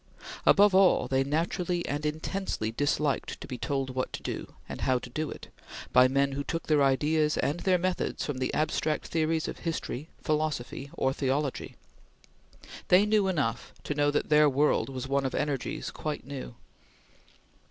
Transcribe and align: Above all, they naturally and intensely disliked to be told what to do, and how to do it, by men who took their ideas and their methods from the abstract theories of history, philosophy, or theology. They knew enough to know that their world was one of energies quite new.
Above 0.47 0.73
all, 0.73 1.07
they 1.07 1.23
naturally 1.23 1.85
and 1.87 2.07
intensely 2.07 2.71
disliked 2.71 3.39
to 3.39 3.47
be 3.47 3.55
told 3.59 3.91
what 3.91 4.11
to 4.11 4.23
do, 4.23 4.55
and 4.67 4.81
how 4.81 4.97
to 4.97 5.11
do 5.11 5.29
it, 5.29 5.49
by 5.93 6.07
men 6.07 6.31
who 6.31 6.43
took 6.43 6.65
their 6.65 6.81
ideas 6.81 7.37
and 7.37 7.59
their 7.59 7.77
methods 7.77 8.25
from 8.25 8.39
the 8.39 8.51
abstract 8.51 9.05
theories 9.05 9.47
of 9.47 9.59
history, 9.59 10.09
philosophy, 10.23 10.89
or 10.93 11.13
theology. 11.13 11.75
They 12.87 13.05
knew 13.05 13.27
enough 13.27 13.75
to 13.83 13.93
know 13.93 14.09
that 14.09 14.29
their 14.29 14.49
world 14.49 14.89
was 14.89 15.07
one 15.07 15.23
of 15.23 15.35
energies 15.35 15.91
quite 15.91 16.25
new. 16.25 16.55